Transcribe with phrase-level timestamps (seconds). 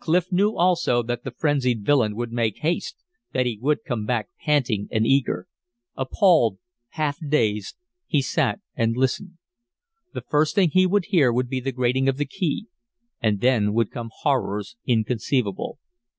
[0.00, 2.94] Clif knew also that the frenzied villain would make haste,
[3.32, 5.48] that he would come back panting and eager.
[5.96, 6.58] Appalled,
[6.90, 9.38] half dazed, he sat and listened.
[10.12, 12.66] The first thing he would hear would be the grating of the key;
[13.22, 15.78] and then would come horrors inconceivable.